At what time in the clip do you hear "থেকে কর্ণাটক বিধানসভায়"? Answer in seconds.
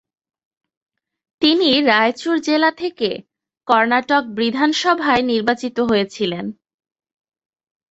2.71-5.23